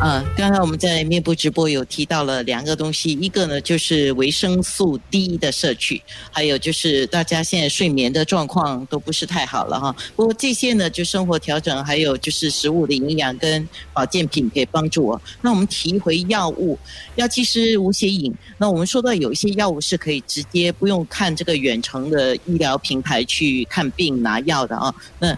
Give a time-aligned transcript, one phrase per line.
[0.00, 6.00] 啊，刚刚我们在面部直播有提到了两个东西，一个呢就是维生素 D 的摄取，
[6.30, 9.94] 还有就是大家现在睡眠的状况都不是太好了哈。
[10.16, 15.20] 不过这些呢，就生活调整，还有就是食物的营养跟保健品可以帮助我。
[15.42, 16.78] 那我们提回药物，
[17.16, 24.94] 药剂师吴协颖，那我们说到有一些药物是可以直接不用看这个远程的医疗平台去看病拿药的啊。
[25.18, 25.36] 那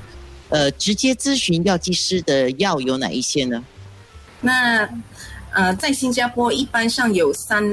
[0.51, 3.65] 呃，直接咨询药剂师的药有哪一些呢？
[4.42, 4.87] 那，
[5.52, 7.64] 呃，在新加坡一般上有三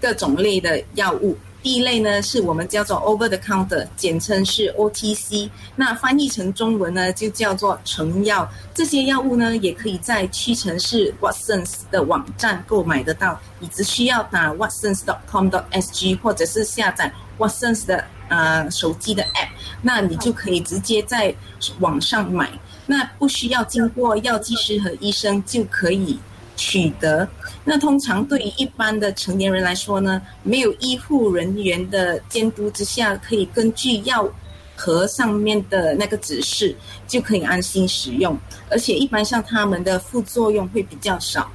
[0.00, 1.36] 个种类的药物。
[1.62, 5.48] 第一类呢，是我们叫做 over the counter，简称是 OTC。
[5.76, 8.50] 那翻译成中文呢，就叫做成药。
[8.74, 13.40] 这些药物呢，也可以在屈臣氏 Watsons 的网站购买得到。
[13.60, 19.48] 你只需要打 Watsons.com.sg，或者是下载 Watsons 的呃手机的 app，
[19.82, 21.32] 那你就可以直接在
[21.78, 22.50] 网上买。
[22.86, 26.18] 那不需要经过药剂师和医生就可以
[26.56, 27.28] 取得。
[27.64, 34.28] 那通常对于一般的成年人来说呢，没有医护人员的监督之下，可以根据药
[34.74, 36.74] 盒上面的那个指示
[37.06, 38.36] 就可以安心使用。
[38.68, 41.50] 而且一般像他们的副作用会比较少。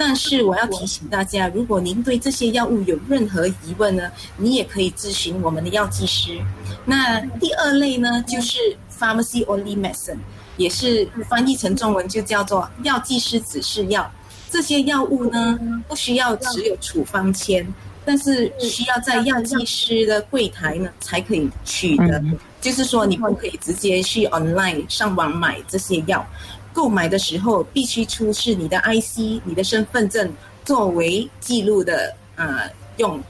[0.00, 6.38] 但是我要提醒大家，如果您对这些药物有任何疑问呢，你也可以咨询我们的药剂师。
[6.84, 8.58] 那第二类呢，就是
[8.98, 10.18] pharmacy only medicine。
[10.56, 14.10] 也是翻译成中文就叫做药剂师指示药，
[14.50, 17.64] 这些药物呢不需要持有处方签，
[18.04, 22.20] 但是需要在药剂师的柜台呢才可以取得。
[22.60, 26.26] 就是说你不可以直接去 online 上网买这些药，
[26.72, 30.28] 购买的时候必须出示你的 IC、你的身份证
[30.64, 33.22] 作为记录的呃用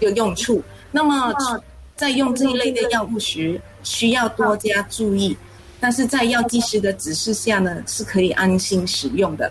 [0.00, 0.60] 的用处。
[0.90, 1.32] 那么
[1.94, 5.36] 在用这一类的药物时，需要多加注意。
[5.80, 9.50] 但是在药剂师的指示下呢，是可以安心使用的。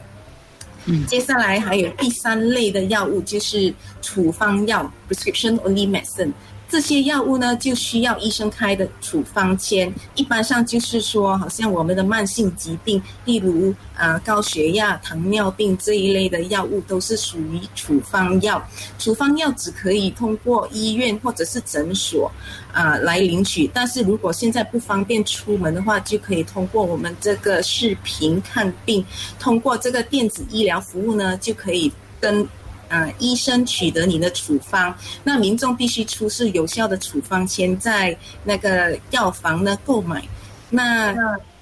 [0.85, 6.31] 嗯，接下来还有第三类的药物，就是处方药 （prescription only medicine）。
[6.69, 9.93] 这些药物呢，就需要医生开的处方签。
[10.15, 18.61] 一般上就是说，好像我们的慢性疾病，例如啊高血压、糖尿病这一类的药物，都是属于处方药。
[18.99, 22.29] 处方药只可以通过医院或者是诊所
[22.73, 23.69] 啊来领取。
[23.73, 29.05] 但是如果现在不方便出门的话，就可以通过我们这个视频看病，
[29.39, 32.47] 通过这个电子医疗服务呢，就可以跟。
[32.89, 34.93] 啊，医生取得你的处方，
[35.23, 40.23] 那民众必须出示有效的处方先，在那个药房呢购买。
[40.69, 41.15] 那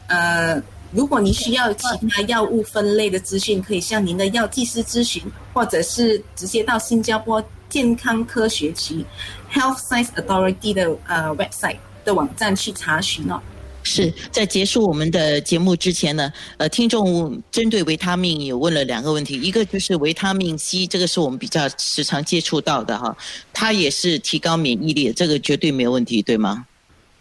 [0.07, 9.05] 呃，如果您需要其他药物分类的资讯，可以向您的药剂师咨询，或者是直接到新加坡健康科学局
[9.51, 13.41] （Health Science Authority） 的呃 website 的网站去查询哦。
[13.85, 23.15] 是在结束我们的节目之前呢，呃，听众针对维他命有问了两个问题，一个就是维他命 C，这个是我们比较时常接触到的哈，
[23.53, 26.65] 它也是提高免疫力，这个绝对没有问题，对吗？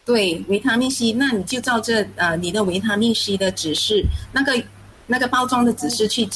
[0.07, 4.63] 对，维他命 C，那你就照这呃你的维他命 C 的指示，那个
[5.07, 6.29] 那个包装的指示去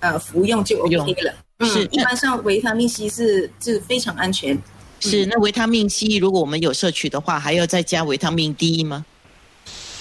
[0.00, 1.34] 呃服用就 OK 了。
[1.66, 4.58] 是，一般上维他命 C 是是非常安全。
[5.00, 9.04] 是，那维他命 C 如果我们有摄取的话，还要再加维他命 D 吗？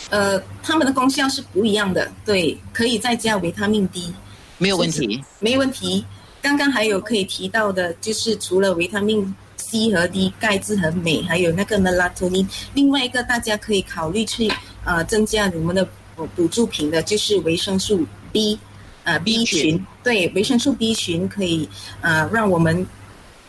[0.10, 4.12] 呃，它们的功效是不一样的，对，可以再加维他命 D，
[4.58, 6.04] 没有问题，没问题。
[6.42, 12.48] 刚刚还有可以提到的，就是除了维他命 C 和 D，钙质和镁，还有那个 melatonin。
[12.74, 14.52] 另外一个大家可以考虑去
[14.84, 15.88] 呃增加你们的
[16.36, 18.58] 补助品的，就是维生素 B，
[19.04, 21.70] 呃 B 群，对，维生素 B 群可以
[22.02, 22.86] 呃让我们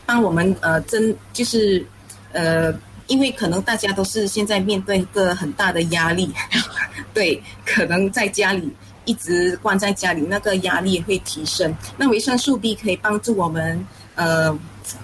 [0.04, 1.86] 帮我们呃增，就是
[2.32, 2.74] 呃。
[3.10, 6.30] 因为可能大家都是现在面对一个很大的压力，
[7.12, 8.70] 对，可能在家里
[9.04, 11.74] 一直关在家里，那个压力会提升。
[11.96, 13.84] 那维生素 B 可以帮助我们，
[14.14, 14.56] 呃，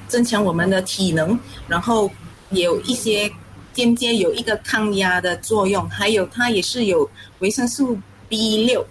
[0.07, 1.37] 增强我们的体能，
[1.67, 2.09] 然后
[2.51, 3.29] 有一些
[3.73, 7.11] 间接有一个抗压的作用，还有它也是有
[7.41, 7.99] 维生素
[8.29, 8.87] B 六，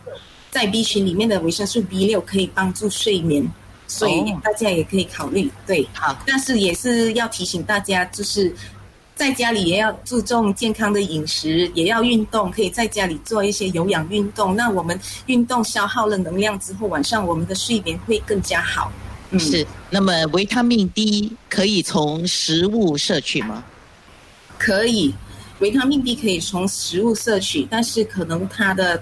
[0.51, 3.49] 在 B 群里面的维生素 B 六可以帮助睡眠，
[3.87, 5.49] 所以大家也可以考虑。
[5.65, 8.53] 对，好，但是也是要提醒大家，就是。
[9.15, 14.55] 在家里也要注重健康的饮食，也要运动，可以在家里做一些有氧运动。
[14.55, 18.91] 那我们运动消耗了能量之后，晚上我们的睡眠会更加好。
[19.31, 19.65] 嗯是。
[19.89, 23.63] 那么维他命 D 可以从食物摄取吗？
[24.57, 25.13] 可以，
[25.59, 29.01] 维他命 D 可以从食物摄取，但是可能它的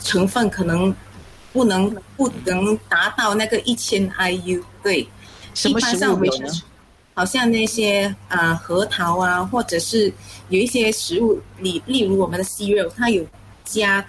[0.00, 0.94] 成分可能
[1.52, 4.62] 不能不能达到那个一千 IU。
[4.82, 5.06] 对，
[5.52, 6.48] 什么食物有呢？
[7.14, 10.12] 好像那些啊核桃啊，或者是
[10.48, 13.24] 有一些食物，例例如我们的鸡肉，它有
[13.64, 14.04] 加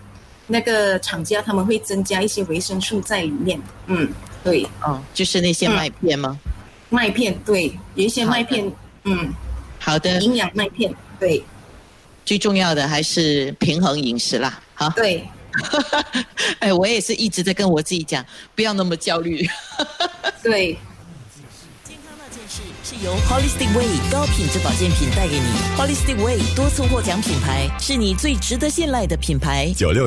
[0.48, 3.62] 那个厂家他们会增加一些维生素在里面。
[3.86, 4.10] 嗯，
[4.44, 6.40] 对，哦，就是那些麦片吗？
[6.90, 8.72] 麦片对，有一些麦片，
[9.04, 9.31] 嗯，
[9.80, 11.44] 好的，营养麦片，对，
[12.25, 14.60] 最重要的还是平衡饮食啦。
[14.74, 15.24] 好，对，
[16.60, 18.25] 哎，我也是一直在跟我自己讲，
[18.56, 19.48] 不要那么焦虑。
[20.42, 20.75] 对。
[22.88, 25.46] 是由 Holistic Way 高品质保健品带给你
[25.76, 29.74] ，Holistic Way 多次获奖品牌，是你最值得信赖的品牌。
[29.76, 30.04] 九六。